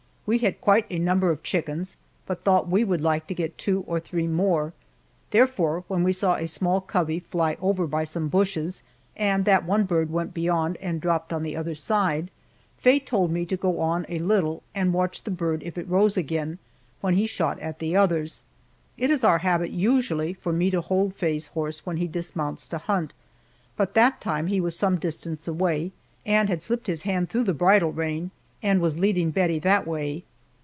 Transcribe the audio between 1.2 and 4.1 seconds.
of chickens, but thought we would like to get two or